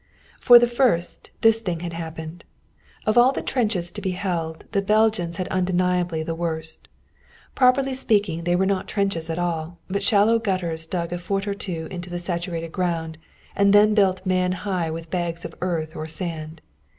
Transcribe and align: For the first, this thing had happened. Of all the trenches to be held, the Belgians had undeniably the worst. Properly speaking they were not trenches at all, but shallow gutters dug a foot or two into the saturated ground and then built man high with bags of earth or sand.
For 0.39 0.57
the 0.57 0.65
first, 0.65 1.29
this 1.41 1.59
thing 1.59 1.81
had 1.81 1.93
happened. 1.93 2.43
Of 3.05 3.19
all 3.19 3.31
the 3.31 3.43
trenches 3.43 3.91
to 3.91 4.01
be 4.01 4.13
held, 4.13 4.65
the 4.71 4.81
Belgians 4.81 5.37
had 5.37 5.47
undeniably 5.49 6.23
the 6.23 6.33
worst. 6.33 6.87
Properly 7.53 7.93
speaking 7.93 8.43
they 8.43 8.55
were 8.55 8.65
not 8.65 8.87
trenches 8.87 9.29
at 9.29 9.37
all, 9.37 9.77
but 9.89 10.01
shallow 10.01 10.39
gutters 10.39 10.87
dug 10.87 11.13
a 11.13 11.19
foot 11.19 11.47
or 11.47 11.53
two 11.53 11.87
into 11.91 12.09
the 12.09 12.17
saturated 12.17 12.71
ground 12.71 13.19
and 13.55 13.73
then 13.73 13.93
built 13.93 14.25
man 14.25 14.53
high 14.65 14.89
with 14.89 15.11
bags 15.11 15.45
of 15.45 15.53
earth 15.61 15.95
or 15.95 16.07
sand. 16.07 16.61